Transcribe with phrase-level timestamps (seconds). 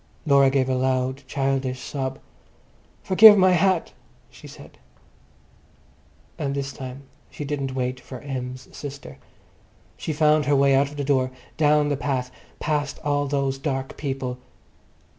[0.25, 2.17] Laura gave a loud childish sob.
[3.03, 3.93] "Forgive my hat,"
[4.31, 4.79] she said.
[6.39, 9.19] And this time she didn't wait for Em's sister.
[9.97, 13.95] She found her way out of the door, down the path, past all those dark
[13.95, 14.39] people.